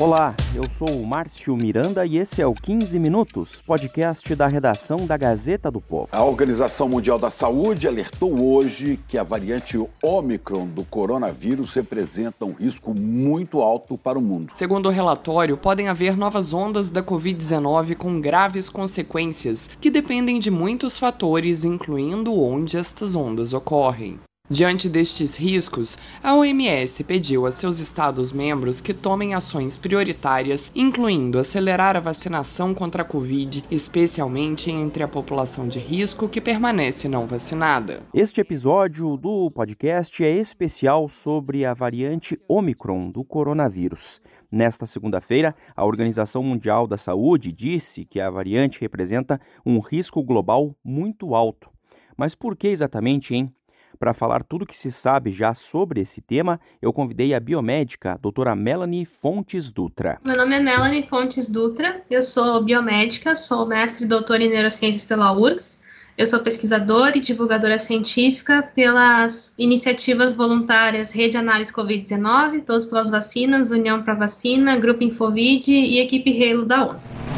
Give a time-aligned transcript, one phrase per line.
[0.00, 5.04] Olá, eu sou o Márcio Miranda e esse é o 15 Minutos, podcast da redação
[5.04, 6.06] da Gazeta do Povo.
[6.12, 12.52] A Organização Mundial da Saúde alertou hoje que a variante Omicron do coronavírus representa um
[12.52, 14.52] risco muito alto para o mundo.
[14.54, 20.48] Segundo o relatório, podem haver novas ondas da Covid-19 com graves consequências que dependem de
[20.48, 24.20] muitos fatores, incluindo onde estas ondas ocorrem.
[24.50, 31.96] Diante destes riscos, a OMS pediu a seus Estados-membros que tomem ações prioritárias, incluindo acelerar
[31.96, 38.00] a vacinação contra a Covid, especialmente entre a população de risco que permanece não vacinada.
[38.14, 44.18] Este episódio do podcast é especial sobre a variante Omicron do coronavírus.
[44.50, 50.74] Nesta segunda-feira, a Organização Mundial da Saúde disse que a variante representa um risco global
[50.82, 51.68] muito alto.
[52.16, 53.52] Mas por que exatamente, hein?
[53.98, 58.16] Para falar tudo que se sabe já sobre esse tema, eu convidei a biomédica, a
[58.16, 60.20] doutora Melanie Fontes Dutra.
[60.24, 65.02] Meu nome é Melanie Fontes Dutra, eu sou biomédica, sou mestre e doutora em neurociências
[65.02, 65.80] pela URGS.
[66.16, 73.70] Eu sou pesquisadora e divulgadora científica pelas iniciativas voluntárias Rede Análise Covid-19, Todos pelas Vacinas,
[73.70, 77.37] União para Vacina, Grupo Infovid e Equipe Halo da ONU.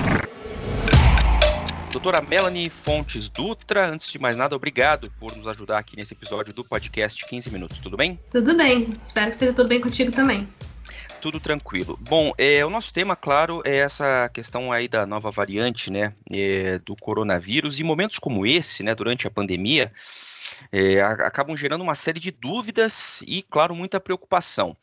[1.91, 6.55] Doutora Melanie Fontes Dutra, antes de mais nada, obrigado por nos ajudar aqui nesse episódio
[6.55, 8.19] do podcast 15 Minutos, tudo bem?
[8.30, 10.48] Tudo bem, espero que seja tudo bem contigo também.
[11.20, 11.98] Tudo tranquilo.
[12.00, 16.78] Bom, é, o nosso tema, claro, é essa questão aí da nova variante, né, é,
[16.78, 17.80] do coronavírus.
[17.80, 19.92] E momentos como esse, né, durante a pandemia,
[20.70, 24.77] é, acabam gerando uma série de dúvidas e, claro, muita preocupação.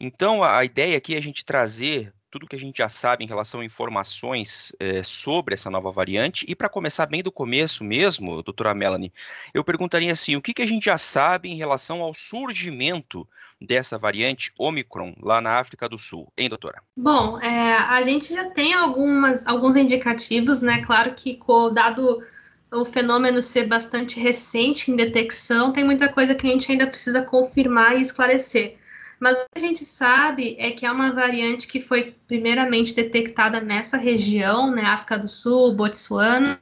[0.00, 3.24] Então, a, a ideia aqui é a gente trazer tudo que a gente já sabe
[3.24, 6.44] em relação a informações é, sobre essa nova variante.
[6.48, 9.12] E para começar bem do começo mesmo, doutora Melanie,
[9.54, 13.26] eu perguntaria assim: o que, que a gente já sabe em relação ao surgimento
[13.60, 16.82] dessa variante Omicron lá na África do Sul, hein, doutora?
[16.96, 20.84] Bom, é, a gente já tem algumas, alguns indicativos, né?
[20.84, 21.38] Claro que
[21.72, 22.22] dado
[22.70, 27.22] o fenômeno ser bastante recente em detecção, tem muita coisa que a gente ainda precisa
[27.22, 28.76] confirmar e esclarecer.
[29.20, 33.60] Mas o que a gente sabe é que é uma variante que foi primeiramente detectada
[33.60, 36.60] nessa região, né, África do Sul, Botsuana.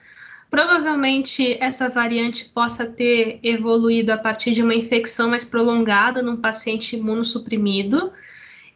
[0.51, 6.97] Provavelmente essa variante possa ter evoluído a partir de uma infecção mais prolongada num paciente
[6.97, 8.13] imunossuprimido.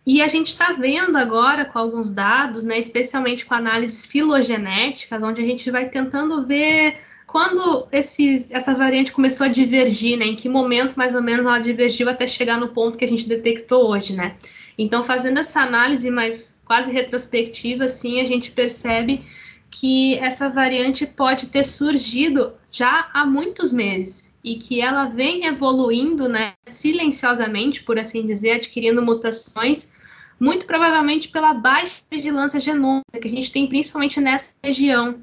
[0.07, 5.41] E a gente está vendo agora com alguns dados, né, especialmente com análises filogenéticas, onde
[5.43, 6.99] a gente vai tentando ver
[7.31, 10.27] quando esse, essa variante começou a divergir, né?
[10.27, 13.29] Em que momento mais ou menos ela divergiu até chegar no ponto que a gente
[13.29, 14.37] detectou hoje, né?
[14.77, 19.25] Então, fazendo essa análise mais quase retrospectiva, assim, a gente percebe
[19.71, 26.29] que essa variante pode ter surgido já há muitos meses e que ela vem evoluindo,
[26.29, 29.93] né, silenciosamente, por assim dizer, adquirindo mutações,
[30.41, 35.21] muito provavelmente pela baixa vigilância genômica que a gente tem principalmente nessa região,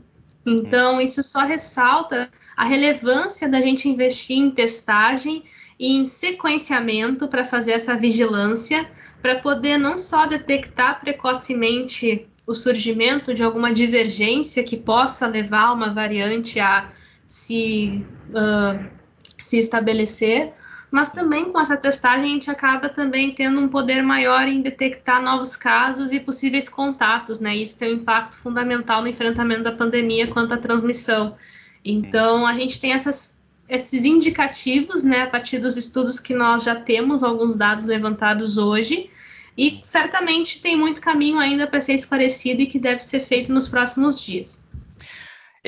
[0.49, 5.43] então, isso só ressalta a relevância da gente investir em testagem
[5.77, 8.89] e em sequenciamento para fazer essa vigilância,
[9.21, 15.91] para poder não só detectar precocemente o surgimento de alguma divergência que possa levar uma
[15.91, 16.93] variante a
[17.25, 18.87] se, uh,
[19.41, 20.53] se estabelecer,
[20.89, 25.21] mas também com essa testagem a gente acaba também tendo um poder maior em detectar
[25.21, 27.55] novos casos e possíveis contatos, né?
[27.55, 31.35] Isso tem um impacto fundamental no enfrentamento da pandemia quanto à transmissão.
[31.83, 36.75] Então, a gente tem essas, esses indicativos, né, a partir dos estudos que nós já
[36.75, 39.09] temos, alguns dados levantados hoje,
[39.57, 43.67] e certamente tem muito caminho ainda para ser esclarecido e que deve ser feito nos
[43.67, 44.66] próximos dias.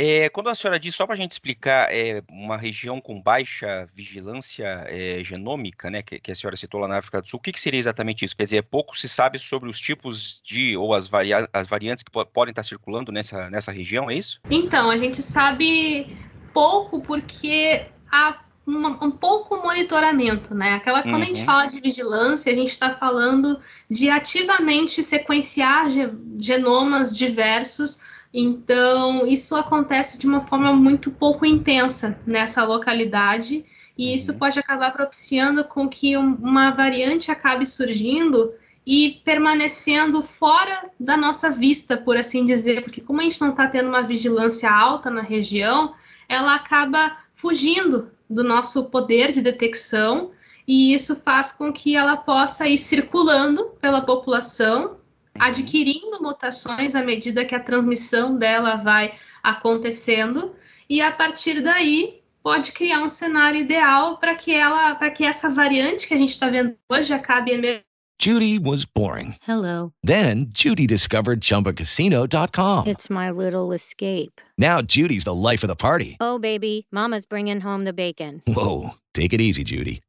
[0.02, 3.86] É, quando a senhora diz, só para a gente explicar, é, uma região com baixa
[3.94, 7.44] vigilância é, genômica, né, que, que, a senhora citou lá na África do Sul, o
[7.44, 8.34] que, que, seria exatamente isso?
[8.34, 12.10] Quer dizer, pouco se sabe sobre os tipos de, ou as, varia as variantes que
[12.10, 14.40] po podem estar circulando nessa, nessa região, é isso?
[14.50, 16.16] Então, a gente sabe
[16.54, 20.76] pouco porque há um, um pouco monitoramento, né?
[20.76, 21.24] Aquela, quando uhum.
[21.24, 21.46] a gente uhum.
[21.46, 23.60] fala de vigilância, a gente está falando
[23.90, 26.10] de ativamente sequenciar ge
[26.40, 33.66] genomas diversos então, isso acontece de uma forma muito pouco intensa nessa localidade
[33.98, 38.54] e isso pode acabar propiciando com que uma variante acabe surgindo
[38.86, 43.68] e permanecendo fora da nossa vista, por assim dizer, porque como a gente não está
[43.68, 45.94] tendo uma vigilância alta na região,
[46.28, 50.32] ela acaba fugindo do nosso poder de detecção
[50.68, 54.99] e isso faz com que ela possa ir circulando pela população,
[55.40, 60.54] adquirindo mutações à medida que a transmissão dela vai acontecendo
[60.90, 65.50] e a partir daí pode criar um cenário ideal para que ela, para que essa
[65.50, 67.84] variante que a gente está vendo hoje acabe emergindo.
[68.20, 69.36] Judy was boring.
[69.44, 69.94] Hello.
[70.04, 72.86] Then Judy discovered ChumbaCasino.com.
[72.86, 74.42] It's my little escape.
[74.58, 76.18] Now Judy's the life of the party.
[76.20, 78.42] Oh baby, Mama's bringing home the bacon.
[78.46, 80.02] Whoa, take it easy, Judy.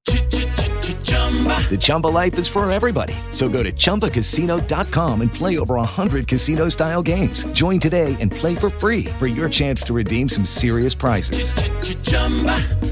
[1.11, 3.15] The Chumba life is for everybody.
[3.31, 7.45] So go to ChumbaCasino.com and play over 100 casino style games.
[7.53, 11.53] Join today and play for free for your chance to redeem some serious prizes.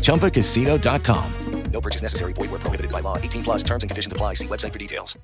[0.02, 1.32] ChumbaCasino.com.
[1.72, 2.32] No purchase necessary.
[2.32, 3.18] Void where prohibited by law.
[3.18, 4.34] 18 plus terms and conditions apply.
[4.34, 5.16] See website for details.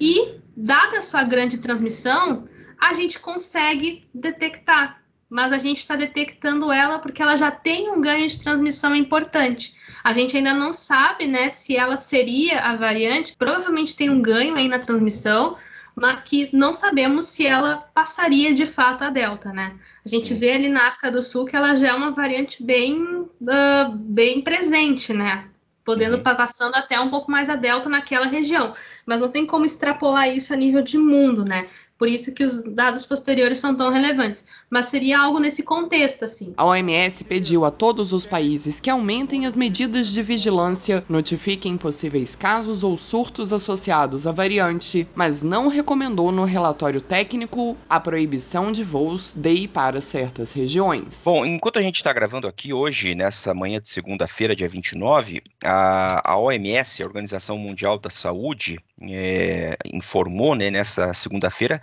[0.00, 2.48] E, dada a sua grande transmissão,
[2.80, 5.02] a gente consegue detectar.
[5.28, 9.74] Mas a gente está detectando ela porque ela já tem um ganho de transmissão importante.
[10.04, 13.34] A gente ainda não sabe, né, se ela seria a variante.
[13.38, 15.56] Provavelmente tem um ganho aí na transmissão,
[15.96, 19.74] mas que não sabemos se ela passaria de fato a Delta, né?
[20.04, 23.02] A gente vê ali na África do Sul que ela já é uma variante bem,
[23.02, 25.48] uh, bem presente, né?
[25.82, 28.74] Podendo estar passando até um pouco mais a Delta naquela região.
[29.06, 31.66] Mas não tem como extrapolar isso a nível de mundo, né?
[31.98, 34.46] Por isso que os dados posteriores são tão relevantes.
[34.68, 36.52] Mas seria algo nesse contexto, assim.
[36.56, 42.34] A OMS pediu a todos os países que aumentem as medidas de vigilância, notifiquem possíveis
[42.34, 48.82] casos ou surtos associados à variante, mas não recomendou no relatório técnico a proibição de
[48.82, 51.22] voos de e para certas regiões.
[51.24, 56.32] Bom, enquanto a gente está gravando aqui hoje, nessa manhã de segunda-feira, dia 29, a,
[56.32, 61.80] a OMS, a Organização Mundial da Saúde, é, informou né, nessa segunda-feira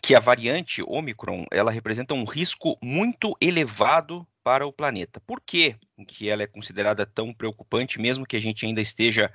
[0.00, 5.20] que a variante Omicron ela representa um risco muito elevado para o planeta.
[5.26, 5.76] Por que,
[6.06, 9.30] que ela é considerada tão preocupante, mesmo que a gente ainda esteja,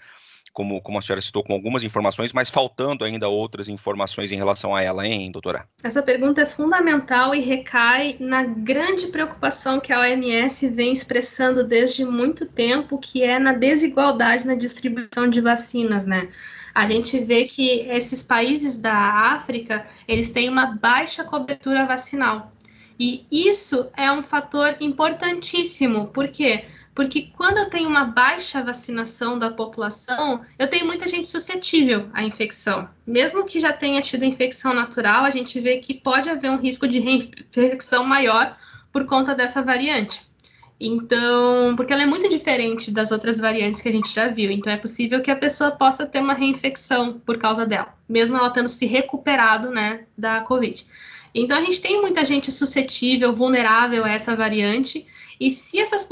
[0.51, 4.75] como, como a senhora citou, com algumas informações, mas faltando ainda outras informações em relação
[4.75, 5.67] a ela, hein, doutora?
[5.83, 12.03] Essa pergunta é fundamental e recai na grande preocupação que a OMS vem expressando desde
[12.03, 16.27] muito tempo, que é na desigualdade na distribuição de vacinas, né?
[16.73, 18.93] A gente vê que esses países da
[19.33, 22.51] África, eles têm uma baixa cobertura vacinal.
[22.99, 26.07] E isso é um fator importantíssimo.
[26.07, 26.65] Por quê?
[26.95, 32.23] Porque quando eu tenho uma baixa vacinação da população, eu tenho muita gente suscetível à
[32.23, 32.87] infecção.
[33.05, 36.87] Mesmo que já tenha tido infecção natural, a gente vê que pode haver um risco
[36.87, 38.55] de reinfecção maior
[38.91, 40.21] por conta dessa variante.
[40.85, 44.51] Então, porque ela é muito diferente das outras variantes que a gente já viu.
[44.51, 48.49] Então, é possível que a pessoa possa ter uma reinfecção por causa dela, mesmo ela
[48.49, 50.85] tendo se recuperado, né, da Covid.
[51.33, 55.07] Então, a gente tem muita gente suscetível, vulnerável a essa variante.
[55.39, 56.03] E se essas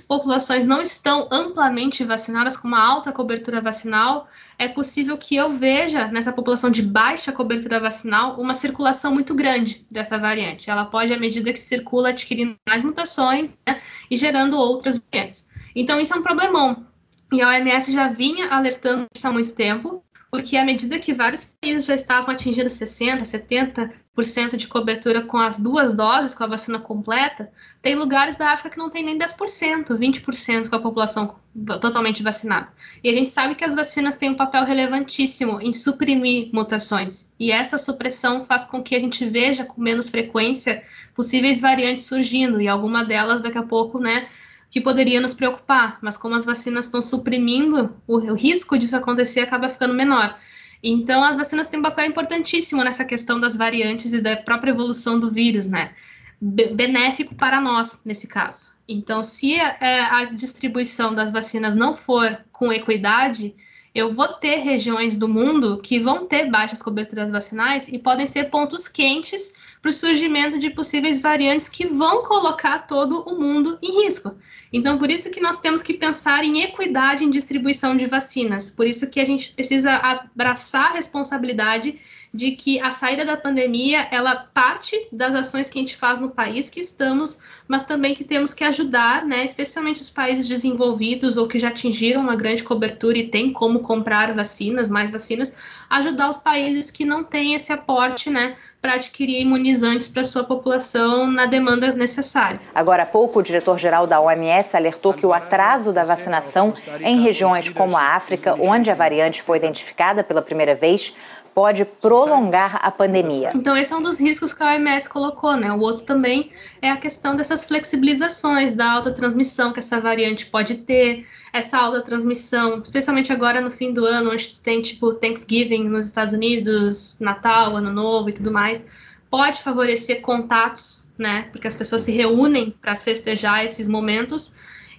[0.00, 4.28] populações não estão amplamente vacinadas, com uma alta cobertura vacinal,
[4.58, 9.86] é possível que eu veja nessa população de baixa cobertura vacinal uma circulação muito grande
[9.90, 10.70] dessa variante.
[10.70, 13.80] Ela pode, à medida que circula, adquirindo mais mutações né,
[14.10, 15.48] e gerando outras variantes.
[15.74, 16.86] Então, isso é um problemão.
[17.32, 21.44] E a OMS já vinha alertando isso há muito tempo, porque à medida que vários
[21.44, 26.78] países já estavam atingindo 60%, 70% de cobertura com as duas doses, com a vacina
[26.78, 31.36] completa, tem lugares da África que não tem nem 10%, 20% com a população
[31.82, 32.68] totalmente vacinada.
[33.04, 37.30] E a gente sabe que as vacinas têm um papel relevantíssimo em suprimir mutações.
[37.38, 40.82] E essa supressão faz com que a gente veja com menos frequência
[41.14, 44.26] possíveis variantes surgindo, e alguma delas daqui a pouco, né,
[44.72, 49.40] que poderia nos preocupar, mas como as vacinas estão suprimindo, o, o risco disso acontecer
[49.40, 50.34] acaba ficando menor.
[50.82, 55.20] Então, as vacinas têm um papel importantíssimo nessa questão das variantes e da própria evolução
[55.20, 55.92] do vírus, né?
[56.40, 58.72] benéfico para nós, nesse caso.
[58.88, 63.54] Então, se é, a distribuição das vacinas não for com equidade,
[63.94, 68.44] eu vou ter regiões do mundo que vão ter baixas coberturas vacinais e podem ser
[68.44, 74.02] pontos quentes para o surgimento de possíveis variantes que vão colocar todo o mundo em
[74.02, 74.34] risco.
[74.72, 78.70] Então, por isso que nós temos que pensar em equidade em distribuição de vacinas.
[78.70, 82.00] Por isso que a gente precisa abraçar a responsabilidade
[82.32, 86.30] de que a saída da pandemia, ela parte das ações que a gente faz no
[86.30, 91.46] país que estamos, mas também que temos que ajudar, né, especialmente os países desenvolvidos ou
[91.46, 95.54] que já atingiram uma grande cobertura e têm como comprar vacinas, mais vacinas,
[95.90, 101.28] ajudar os países que não têm esse aporte, né, para adquirir imunizantes para sua população
[101.28, 102.60] na demanda necessária.
[102.74, 107.70] Agora há pouco, o diretor-geral da OMS alertou que o atraso da vacinação em regiões
[107.70, 111.14] como a África, onde a variante foi identificada pela primeira vez,
[111.54, 113.50] pode prolongar a pandemia.
[113.54, 115.72] Então, esse é um dos riscos que a OMS colocou, né?
[115.72, 120.76] O outro também é a questão dessas flexibilizações da alta transmissão que essa variante pode
[120.78, 126.06] ter, essa alta transmissão, especialmente agora no fim do ano, onde tem tipo Thanksgiving nos
[126.06, 128.86] Estados Unidos, Natal, Ano Novo e tudo mais,
[129.30, 131.48] pode favorecer contatos, né?
[131.52, 134.54] Porque as pessoas se reúnem para festejar esses momentos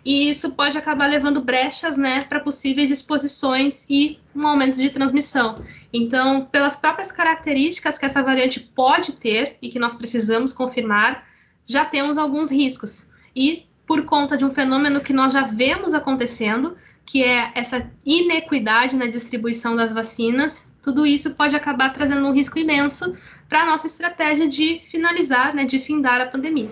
[0.06, 5.64] e isso pode acabar levando brechas né, para possíveis exposições e um aumento de transmissão.
[5.94, 11.26] Então, pelas próprias características que essa variante pode ter e que nós precisamos confirmar,
[11.66, 13.12] já temos alguns riscos.
[13.36, 18.96] E por conta de um fenômeno que nós já vemos acontecendo, que é essa inequidade
[18.96, 23.18] na distribuição das vacinas, tudo isso pode acabar trazendo um risco imenso
[23.48, 26.70] para a nossa estratégia de finalizar, né, de findar a pandemia.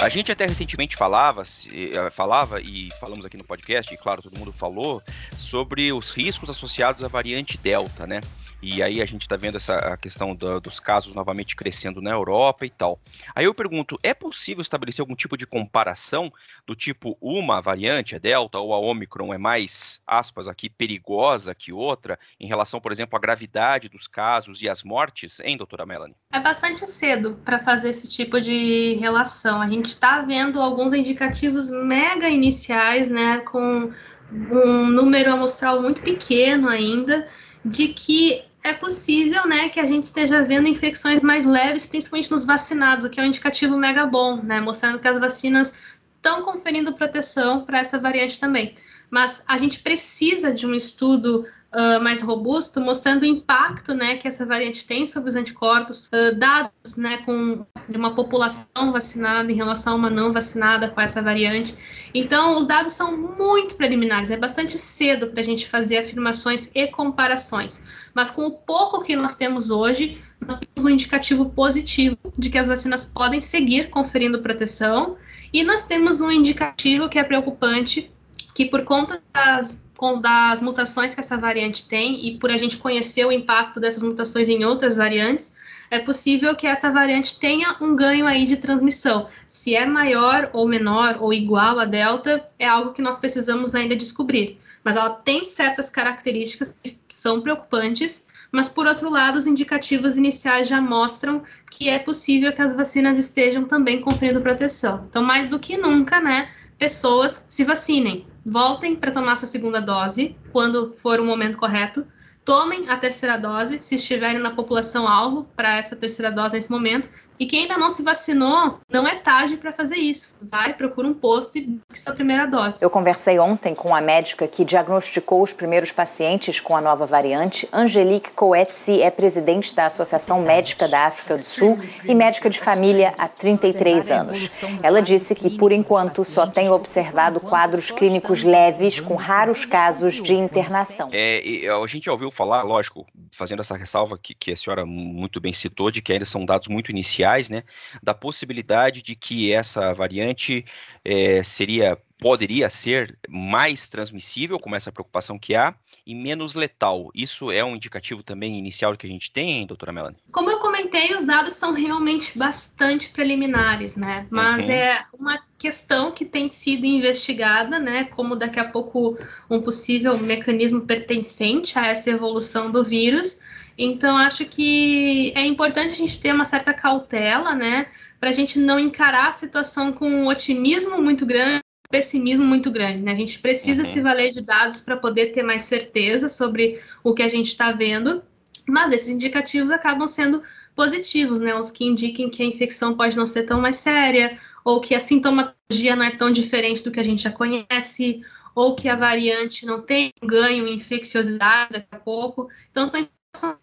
[0.00, 4.38] A gente até recentemente falava, eh, falava e falamos aqui no podcast, e claro, todo
[4.38, 5.02] mundo falou,
[5.36, 8.20] sobre os riscos associados à variante Delta, né?
[8.62, 12.66] E aí a gente está vendo essa questão do, dos casos novamente crescendo na Europa
[12.66, 13.00] e tal.
[13.34, 16.32] Aí eu pergunto, é possível estabelecer algum tipo de comparação
[16.66, 21.72] do tipo uma variante, a Delta ou a Omicron é mais, aspas aqui, perigosa que
[21.72, 26.16] outra em relação, por exemplo, à gravidade dos casos e às mortes, hein, doutora Melanie?
[26.32, 29.60] É bastante cedo para fazer esse tipo de relação.
[29.60, 33.90] A gente está vendo alguns indicativos mega iniciais, né, com
[34.32, 37.26] um número amostral muito pequeno ainda,
[37.64, 42.44] de que é possível, né, que a gente esteja vendo infecções mais leves, principalmente nos
[42.44, 45.74] vacinados, o que é um indicativo mega bom, né, mostrando que as vacinas
[46.16, 48.76] estão conferindo proteção para essa variante também.
[49.10, 54.28] Mas a gente precisa de um estudo uh, mais robusto, mostrando o impacto né, que
[54.28, 59.54] essa variante tem sobre os anticorpos, uh, dados né, com, de uma população vacinada em
[59.54, 61.76] relação a uma não vacinada com essa variante.
[62.14, 66.86] Então, os dados são muito preliminares, é bastante cedo para a gente fazer afirmações e
[66.88, 67.84] comparações.
[68.14, 72.58] Mas com o pouco que nós temos hoje, nós temos um indicativo positivo de que
[72.58, 75.16] as vacinas podem seguir conferindo proteção,
[75.52, 78.10] e nós temos um indicativo que é preocupante,
[78.54, 82.78] que por conta das com, das mutações que essa variante tem e por a gente
[82.78, 85.54] conhecer o impacto dessas mutações em outras variantes,
[85.90, 89.28] é possível que essa variante tenha um ganho aí de transmissão.
[89.46, 93.94] Se é maior ou menor ou igual a delta, é algo que nós precisamos ainda
[93.94, 94.58] descobrir.
[94.82, 100.66] Mas ela tem certas características que são preocupantes, mas por outro lado, os indicativos iniciais
[100.66, 105.04] já mostram que é possível que as vacinas estejam também conferindo proteção.
[105.10, 110.36] Então, mais do que nunca, né, pessoas se vacinem voltem para tomar sua segunda dose
[110.50, 112.04] quando for o momento correto.
[112.44, 117.08] Tomem a terceira dose se estiverem na população alvo para essa terceira dose nesse momento
[117.40, 120.36] e quem ainda não se vacinou, não é tarde para fazer isso.
[120.42, 122.84] Vai, procura um posto e busque sua primeira dose.
[122.84, 127.66] Eu conversei ontem com a médica que diagnosticou os primeiros pacientes com a nova variante.
[127.72, 133.14] Angelique Coetzee é presidente da Associação Médica da África do Sul e médica de família
[133.16, 134.62] há 33 anos.
[134.82, 140.34] Ela disse que, por enquanto, só tem observado quadros clínicos leves, com raros casos de
[140.34, 141.08] internação.
[141.10, 145.40] É, a gente já ouviu falar, lógico, fazendo essa ressalva que, que a senhora muito
[145.40, 147.62] bem citou, de que ainda são dados muito iniciais né,
[148.02, 150.64] da possibilidade de que essa variante
[151.04, 155.74] é, seria poderia ser mais transmissível, como essa preocupação que há,
[156.06, 157.10] e menos letal.
[157.14, 160.18] Isso é um indicativo também inicial que a gente tem, doutora Melanie?
[160.30, 164.26] Como eu comentei, os dados são realmente bastante preliminares, né?
[164.30, 164.72] Mas uhum.
[164.72, 168.04] é uma questão que tem sido investigada, né?
[168.04, 169.18] Como daqui a pouco
[169.48, 173.40] um possível mecanismo pertencente a essa evolução do vírus.
[173.82, 177.86] Então, acho que é importante a gente ter uma certa cautela, né?
[178.20, 183.02] Para a gente não encarar a situação com um otimismo muito grande, pessimismo muito grande,
[183.02, 183.12] né?
[183.12, 183.88] A gente precisa uhum.
[183.88, 187.72] se valer de dados para poder ter mais certeza sobre o que a gente está
[187.72, 188.22] vendo,
[188.68, 190.42] mas esses indicativos acabam sendo
[190.76, 191.54] positivos, né?
[191.54, 195.00] Os que indiquem que a infecção pode não ser tão mais séria, ou que a
[195.00, 198.20] sintomatologia não é tão diferente do que a gente já conhece,
[198.54, 202.50] ou que a variante não tem ganho em infecciosidade daqui a pouco.
[202.70, 203.08] Então, são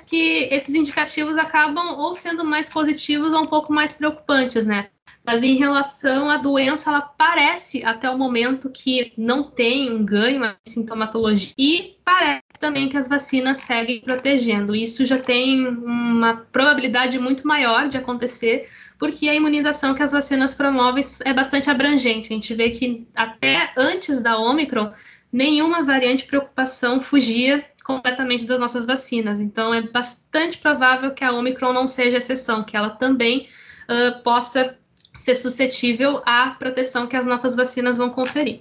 [0.08, 4.90] que esses indicativos acabam ou sendo mais positivos ou um pouco mais preocupantes, né?
[5.26, 10.38] Mas em relação à doença, ela parece até o momento que não tem um ganho,
[10.38, 14.74] uma sintomatologia, e parece também que as vacinas seguem protegendo.
[14.74, 20.54] Isso já tem uma probabilidade muito maior de acontecer, porque a imunização que as vacinas
[20.54, 22.32] promovem é bastante abrangente.
[22.32, 24.94] A gente vê que até antes da Omicron,
[25.30, 29.40] nenhuma variante de preocupação fugia completamente das nossas vacinas.
[29.40, 33.48] Então, é bastante provável que a Omicron não seja exceção, que ela também
[33.88, 34.78] uh, possa
[35.16, 38.60] ser suscetível à proteção que as nossas vacinas vão conferir.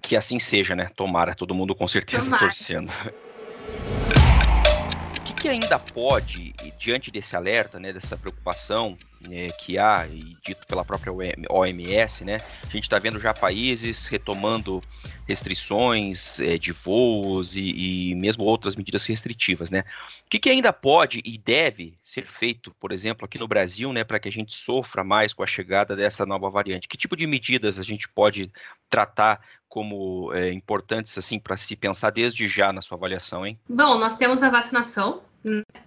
[0.00, 0.88] Que assim seja, né?
[0.94, 2.44] Tomara, todo mundo com certeza Tomara.
[2.44, 2.90] torcendo.
[5.18, 8.96] O que, que ainda pode, diante desse alerta, né, dessa preocupação,
[9.30, 11.12] é, que há, e dito pela própria
[11.50, 12.40] OMS, né?
[12.62, 14.80] A gente está vendo já países retomando
[15.26, 19.84] restrições é, de voos e, e, mesmo outras medidas restritivas, né?
[20.26, 24.04] O que, que, ainda pode e deve ser feito, por exemplo, aqui no Brasil, né,
[24.04, 26.88] para que a gente sofra mais com a chegada dessa nova variante?
[26.88, 28.50] Que tipo de medidas a gente pode
[28.88, 33.58] tratar como é, importantes assim para se pensar desde já na sua avaliação, hein?
[33.68, 35.22] Bom, nós temos a vacinação,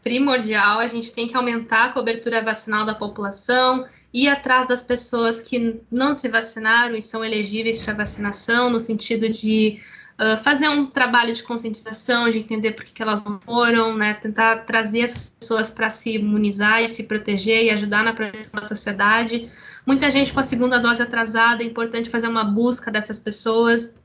[0.04, 5.42] primordial, a gente tem que aumentar a cobertura vacinal da população, ir atrás das pessoas
[5.42, 9.80] que não se vacinaram e são elegíveis para vacinação, no sentido de
[10.20, 14.14] uh, fazer um trabalho de conscientização, de entender por que, que elas não foram, né,
[14.14, 18.68] tentar trazer essas pessoas para se imunizar e se proteger e ajudar na proteção da
[18.68, 19.52] sociedade.
[19.86, 23.96] Muita gente com a segunda dose atrasada, é importante fazer uma busca dessas pessoas,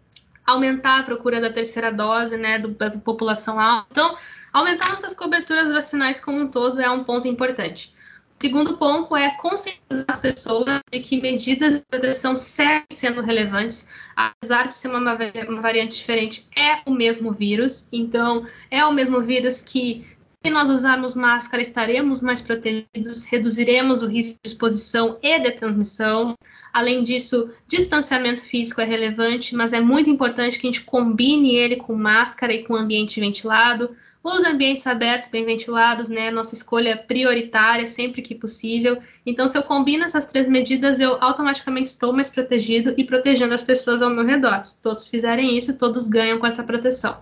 [0.47, 3.87] aumentar a procura da terceira dose, né, do, da população alta.
[3.91, 4.17] Então,
[4.57, 7.95] Aumentar nossas coberturas vacinais como um todo é um ponto importante.
[8.41, 13.93] O segundo ponto é conscientizar as pessoas de que medidas de proteção seguem sendo relevantes,
[14.17, 17.87] apesar de ser uma, uma variante diferente, é o mesmo vírus.
[17.93, 20.07] Então, é o mesmo vírus que,
[20.43, 26.35] se nós usarmos máscara, estaremos mais protegidos, reduziremos o risco de exposição e de transmissão.
[26.73, 31.77] Além disso, distanciamento físico é relevante, mas é muito importante que a gente combine ele
[31.77, 33.95] com máscara e com ambiente ventilado
[34.35, 36.30] os ambientes abertos, bem ventilados, né?
[36.30, 38.99] Nossa escolha prioritária sempre que possível.
[39.25, 43.62] Então, se eu combino essas três medidas, eu automaticamente estou mais protegido e protegendo as
[43.62, 44.64] pessoas ao meu redor.
[44.64, 47.14] Se todos fizerem isso, todos ganham com essa proteção.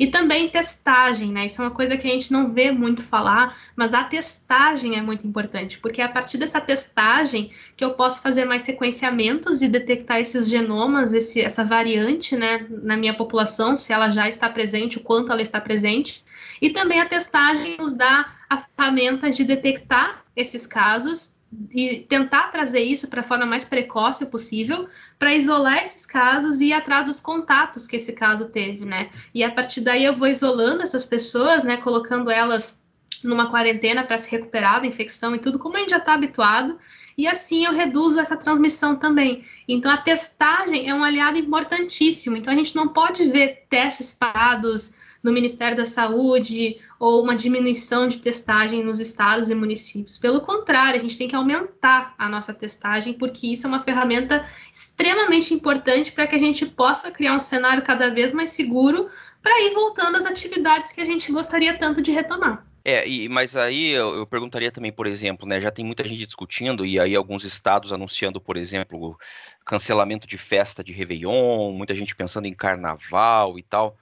[0.00, 1.44] E também testagem, né?
[1.44, 5.02] Isso é uma coisa que a gente não vê muito falar, mas a testagem é
[5.02, 9.68] muito importante, porque é a partir dessa testagem que eu posso fazer mais sequenciamentos e
[9.68, 14.96] detectar esses genomas, esse, essa variante, né, na minha população, se ela já está presente,
[14.96, 16.24] o quanto ela está presente.
[16.62, 21.38] E também a testagem nos dá a ferramenta de detectar esses casos
[21.72, 26.66] e tentar trazer isso para a forma mais precoce possível, para isolar esses casos e
[26.66, 29.10] ir atrás dos contatos que esse caso teve, né?
[29.34, 31.76] E a partir daí eu vou isolando essas pessoas, né?
[31.76, 32.84] Colocando elas
[33.22, 36.78] numa quarentena para se recuperar da infecção e tudo, como a gente já está habituado,
[37.18, 39.44] e assim eu reduzo essa transmissão também.
[39.68, 42.36] Então a testagem é um aliado importantíssimo.
[42.36, 48.08] Então a gente não pode ver testes parados no Ministério da Saúde ou uma diminuição
[48.08, 50.18] de testagem nos estados e municípios.
[50.18, 54.44] Pelo contrário, a gente tem que aumentar a nossa testagem, porque isso é uma ferramenta
[54.72, 59.08] extremamente importante para que a gente possa criar um cenário cada vez mais seguro
[59.42, 62.66] para ir voltando às atividades que a gente gostaria tanto de retomar.
[62.84, 66.24] É, e, mas aí eu, eu, perguntaria também, por exemplo, né, já tem muita gente
[66.24, 69.18] discutindo, e aí alguns estados anunciando, por exemplo,
[69.66, 73.98] cancelamento de festa de Réveillon, muita gente pensando em carnaval e tal.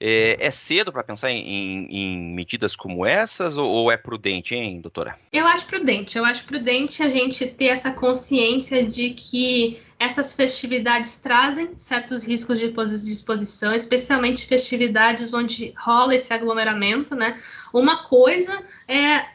[0.00, 4.80] É, é cedo para pensar em, em, medidas como essas ou, ou, é prudente, hein,
[4.80, 5.14] doutora?
[5.30, 6.16] Eu acho prudente.
[6.16, 12.58] Eu acho prudente a gente ter essa consciência de que essas festividades trazem certos riscos
[12.58, 12.72] de
[13.10, 17.38] exposição, especialmente festividades onde rola esse aglomeramento, né?
[17.70, 19.26] Uma coisa é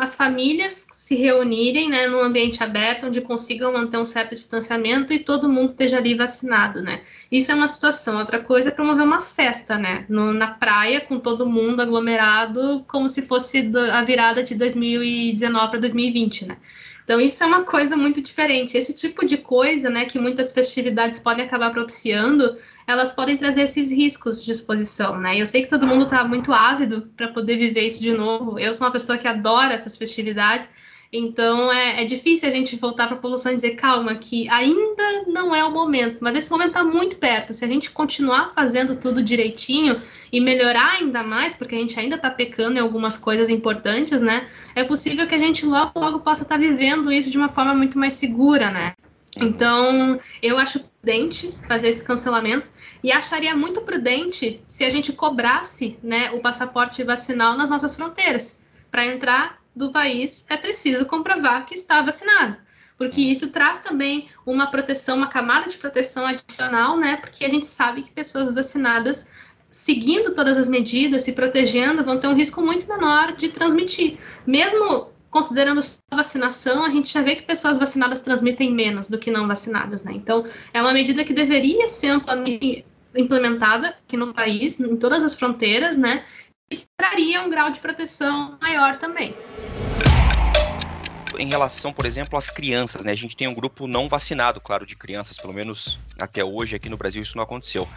[0.00, 5.18] as famílias se reunirem né, num ambiente aberto, onde consigam manter um certo distanciamento e
[5.18, 7.00] todo mundo esteja ali vacinado, né?
[7.30, 8.18] Isso é uma situação.
[8.18, 10.04] Outra coisa é promover uma festa, né?
[10.08, 15.80] No, na praia, com todo mundo aglomerado, como se fosse a virada de 2019 para
[15.80, 16.56] 2020, né?
[17.04, 18.78] Então, isso é uma coisa muito diferente.
[18.78, 23.92] Esse tipo de coisa, né, que muitas festividades podem acabar propiciando, elas podem trazer esses
[23.92, 25.38] riscos de exposição, né?
[25.38, 28.58] Eu sei que todo mundo está muito ávido para poder viver isso de novo.
[28.58, 30.68] Eu sou uma pessoa que adora essas festividades,
[31.16, 35.24] então é, é difícil a gente voltar para a população e dizer, calma, que ainda
[35.28, 37.54] não é o momento, mas esse momento está muito perto.
[37.54, 40.00] Se a gente continuar fazendo tudo direitinho
[40.32, 44.48] e melhorar ainda mais, porque a gente ainda está pecando em algumas coisas importantes, né?
[44.74, 47.74] É possível que a gente logo, logo possa estar tá vivendo isso de uma forma
[47.74, 48.94] muito mais segura, né?
[49.40, 52.66] Então, eu acho prudente fazer esse cancelamento
[53.02, 58.64] e acharia muito prudente se a gente cobrasse né, o passaporte vacinal nas nossas fronteiras.
[58.90, 62.56] Para entrar do país, é preciso comprovar que está vacinado.
[62.96, 67.16] Porque isso traz também uma proteção, uma camada de proteção adicional, né?
[67.16, 69.28] Porque a gente sabe que pessoas vacinadas
[69.74, 74.18] seguindo todas as medidas, se protegendo, vão ter um risco muito menor de transmitir.
[74.46, 75.80] Mesmo considerando
[76.12, 80.04] a vacinação, a gente já vê que pessoas vacinadas transmitem menos do que não vacinadas,
[80.04, 80.12] né?
[80.14, 85.34] Então, é uma medida que deveria ser amplamente implementada aqui no país, em todas as
[85.34, 86.24] fronteiras, né?
[86.96, 89.36] Traria um grau de proteção maior também
[91.38, 93.12] em relação, por exemplo, às crianças, né?
[93.12, 96.88] A gente tem um grupo não vacinado, claro, de crianças, pelo menos até hoje aqui
[96.88, 97.88] no Brasil isso não aconteceu.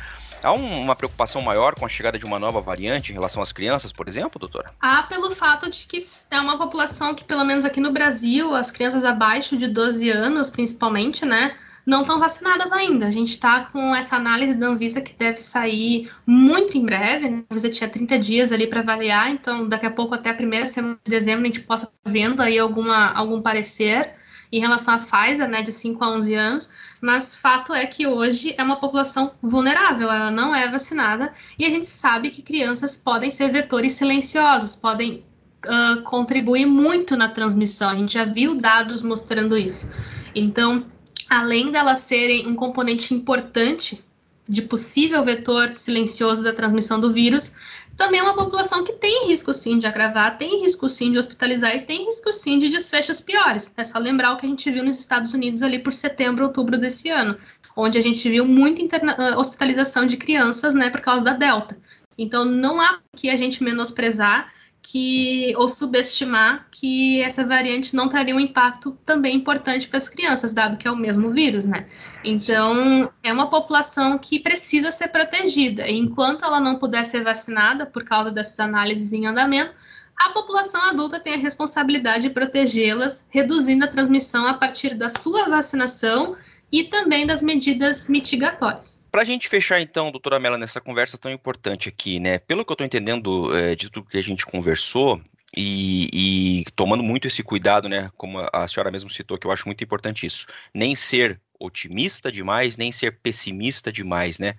[0.44, 3.52] Há um, uma preocupação maior com a chegada de uma nova variante em relação às
[3.52, 4.72] crianças, por exemplo, doutora?
[4.80, 5.98] Há pelo fato de que
[6.30, 10.50] é uma população que, pelo menos aqui no Brasil, as crianças abaixo de 12 anos,
[10.50, 11.58] principalmente, né?
[11.88, 13.08] Não estão vacinadas ainda.
[13.08, 17.30] A gente está com essa análise da Anvisa que deve sair muito em breve.
[17.30, 17.44] Né?
[17.50, 20.66] A Anvisa tinha 30 dias ali para avaliar, então daqui a pouco, até a primeira
[20.66, 24.16] semana de dezembro, a gente possa estar vendo aí alguma, algum parecer
[24.52, 26.72] em relação à Pfizer, né, de 5 a 11 anos,
[27.02, 31.70] mas fato é que hoje é uma população vulnerável, ela não é vacinada, e a
[31.70, 35.26] gente sabe que crianças podem ser vetores silenciosos, podem
[35.66, 39.92] uh, contribuir muito na transmissão, a gente já viu dados mostrando isso.
[40.34, 40.86] Então,
[41.30, 44.04] além delas serem um componente importante
[44.48, 47.56] de possível vetor silencioso da transmissão do vírus,
[47.98, 51.76] também é uma população que tem risco sim de agravar, tem risco sim de hospitalizar
[51.76, 53.74] e tem risco sim de desfechos piores.
[53.76, 56.78] É só lembrar o que a gente viu nos Estados Unidos ali por setembro, outubro
[56.78, 57.38] desse ano,
[57.76, 61.78] onde a gente viu muita interna- hospitalização de crianças, né, por causa da Delta.
[62.18, 64.54] Então não há que a gente menosprezar
[64.90, 70.54] que ou subestimar que essa variante não traria um impacto também importante para as crianças,
[70.54, 71.88] dado que é o mesmo vírus, né?
[72.24, 75.86] Então, é uma população que precisa ser protegida.
[75.90, 79.74] E enquanto ela não puder ser vacinada por causa dessas análises em andamento,
[80.16, 85.50] a população adulta tem a responsabilidade de protegê-las, reduzindo a transmissão a partir da sua
[85.50, 86.38] vacinação
[86.72, 89.08] e também das medidas mitigatórias.
[89.12, 92.40] Para a gente fechar, então, doutora Mela, nessa conversa tão importante aqui, né?
[92.40, 95.22] Pelo que eu estou entendendo é, de tudo que a gente conversou,
[95.56, 98.12] e, e, tomando muito esse cuidado, né?
[98.18, 100.46] Como a senhora mesmo citou, que eu acho muito importante isso.
[100.74, 104.56] Nem ser otimista demais, nem ser pessimista demais, né?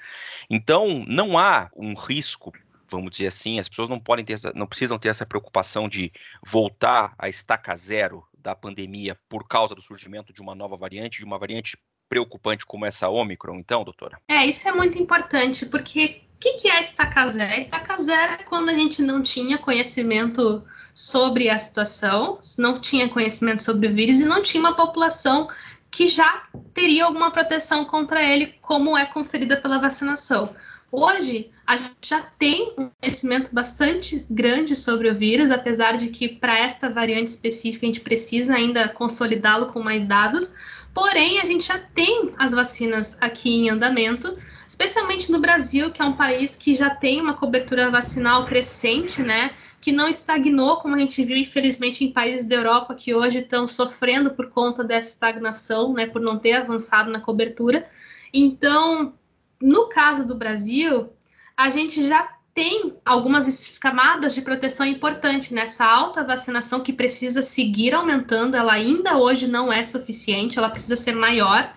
[0.48, 2.52] Então, não há um risco
[2.90, 6.10] vamos dizer assim, as pessoas não podem ter não precisam ter essa preocupação de
[6.42, 11.24] voltar à estaca zero da pandemia por causa do surgimento de uma nova variante, de
[11.24, 11.76] uma variante
[12.08, 14.18] preocupante como essa Omicron, então, doutora?
[14.28, 17.60] É, isso é muito importante, porque o que, que é estaca zero?
[17.60, 23.62] Estaca zero é quando a gente não tinha conhecimento sobre a situação, não tinha conhecimento
[23.62, 25.48] sobre o vírus e não tinha uma população
[25.90, 26.44] que já
[26.74, 30.54] teria alguma proteção contra ele, como é conferida pela vacinação.
[30.90, 36.28] Hoje, a gente já tem um conhecimento bastante grande sobre o vírus, apesar de que
[36.28, 40.54] para esta variante específica a gente precisa ainda consolidá-lo com mais dados.
[40.98, 46.04] Porém, a gente já tem as vacinas aqui em andamento, especialmente no Brasil, que é
[46.04, 49.52] um país que já tem uma cobertura vacinal crescente, né?
[49.80, 53.68] Que não estagnou, como a gente viu, infelizmente, em países da Europa que hoje estão
[53.68, 56.06] sofrendo por conta dessa estagnação, né?
[56.06, 57.88] Por não ter avançado na cobertura.
[58.34, 59.14] Então,
[59.62, 61.10] no caso do Brasil,
[61.56, 62.28] a gente já
[62.58, 69.16] tem algumas camadas de proteção importante nessa alta vacinação que precisa seguir aumentando, ela ainda
[69.16, 71.72] hoje não é suficiente, ela precisa ser maior.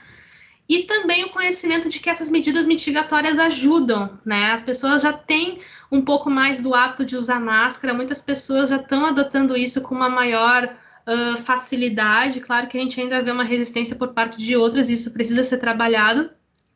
[0.68, 4.54] E também o conhecimento de que essas medidas mitigatórias ajudam, né?
[4.54, 5.60] As pessoas já têm
[5.92, 9.94] um pouco mais do hábito de usar máscara, muitas pessoas já estão adotando isso com
[9.94, 12.40] uma maior uh, facilidade.
[12.40, 15.60] Claro que a gente ainda vê uma resistência por parte de outras, isso precisa ser
[15.60, 16.32] trabalhado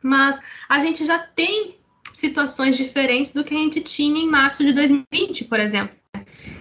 [0.05, 0.39] mas
[0.69, 1.79] a gente já tem
[2.15, 5.95] situações diferentes do que a gente tinha em março de 2020, por exemplo.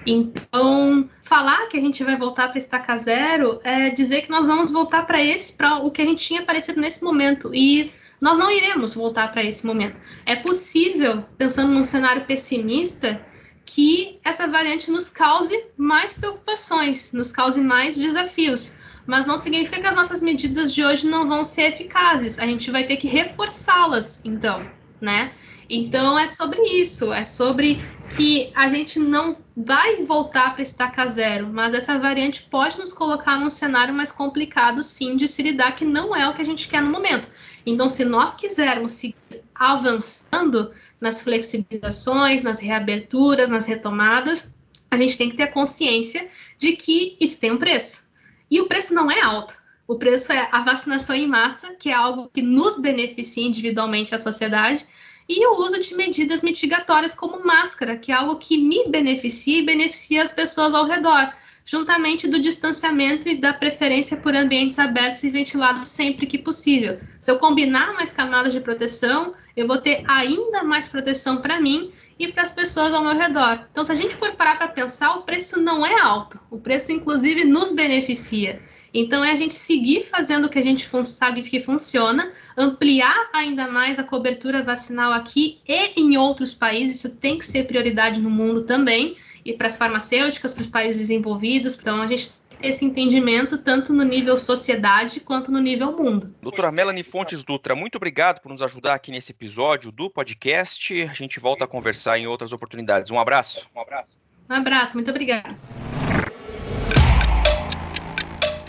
[0.05, 4.73] Então, falar que a gente vai voltar para estaca zero é dizer que nós vamos
[4.73, 7.55] voltar para esse, para o que a gente tinha aparecido nesse momento.
[7.55, 9.97] E nós não iremos voltar para esse momento.
[10.27, 13.25] É possível, pensando num cenário pessimista,
[13.65, 18.73] que essa variante nos cause mais preocupações, nos cause mais desafios
[19.07, 22.39] mas não significa que as nossas medidas de hoje não vão ser eficazes.
[22.39, 24.67] A gente vai ter que reforçá-las, então,
[25.01, 25.33] né?
[25.69, 27.83] Então é sobre isso, é sobre
[28.17, 33.39] que a gente não vai voltar para estaca zero, mas essa variante pode nos colocar
[33.39, 36.69] num cenário mais complicado, sim, de se lidar, que não é o que a gente
[36.69, 37.29] quer no momento.
[37.65, 44.55] Então, se nós quisermos seguir avançando nas flexibilizações, nas reaberturas, nas retomadas,
[44.91, 48.09] a gente tem que ter consciência de que isso tem um preço.
[48.51, 49.57] E o preço não é alto.
[49.87, 54.19] O preço é a vacinação em massa, que é algo que nos beneficia individualmente a
[54.19, 54.87] sociedade,
[55.29, 59.65] e o uso de medidas mitigatórias como máscara, que é algo que me beneficia e
[59.65, 61.33] beneficia as pessoas ao redor.
[61.65, 67.01] juntamente do distanciamento e da preferência por ambientes abertos e ventilados sempre que possível.
[67.19, 71.91] Se eu combinar mais camadas de proteção, eu vou ter ainda mais proteção para mim
[72.19, 73.67] e para as pessoas ao meu redor.
[73.71, 76.39] Então, se a gente for parar para pensar, o preço não é alto.
[76.51, 78.63] O preço, inclusive, nos beneficia.
[78.95, 83.67] Então, é a gente seguir fazendo o que a gente sabe que funciona, ampliar ainda
[83.67, 86.99] mais a cobertura vacinal aqui e em outros países.
[86.99, 91.01] Isso tem que ser prioridade no mundo também e para as farmacêuticas, para os países
[91.01, 91.77] desenvolvidos.
[91.79, 92.31] Então, a gente
[92.61, 96.33] tem esse entendimento tanto no nível sociedade quanto no nível mundo.
[96.41, 101.03] Doutora Melanie Fontes Dutra, muito obrigado por nos ajudar aqui nesse episódio do podcast.
[101.03, 103.11] A gente volta a conversar em outras oportunidades.
[103.11, 103.69] Um abraço.
[103.75, 104.13] Um abraço.
[104.49, 105.59] Um abraço, muito obrigada.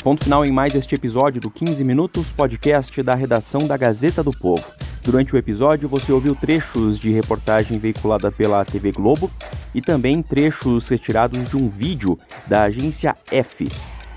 [0.05, 4.29] Ponto final em mais este episódio do 15 Minutos, podcast da redação da Gazeta do
[4.29, 4.63] Povo.
[5.03, 9.31] Durante o episódio, você ouviu trechos de reportagem veiculada pela TV Globo
[9.73, 13.67] e também trechos retirados de um vídeo da agência F.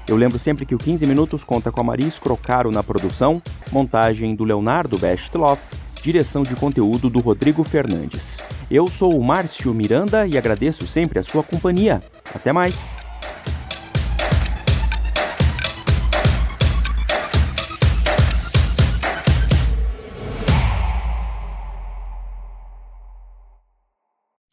[0.06, 3.40] Eu lembro sempre que o 15 Minutos conta com a Maris Crocaro na produção,
[3.72, 8.42] montagem do Leonardo Bestloff, direção de conteúdo do Rodrigo Fernandes.
[8.70, 12.02] Eu sou o Márcio Miranda e agradeço sempre a sua companhia.
[12.34, 13.07] Até mais!